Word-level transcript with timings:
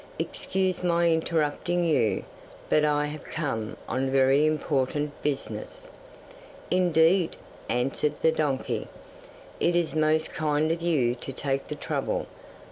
"Excuse 0.17 0.83
my 0.83 1.11
interrupting 1.11 1.83
you, 1.85 2.23
but 2.71 2.83
I 2.83 3.05
have 3.05 3.23
come 3.23 3.77
on 3.87 4.09
very 4.09 4.47
important 4.47 5.11
business." 5.21 5.89
'"Indeed," 6.71 7.35
answered 7.69 8.15
the 8.23 8.31
donkey, 8.31 8.87
"it 9.59 9.75
is 9.75 9.93
most 9.93 10.33
kind 10.33 10.71
of 10.71 10.81
you 10.81 11.13
to 11.13 11.31
take 11.31 11.67
the 11.67 11.75
trouble. 11.75 12.25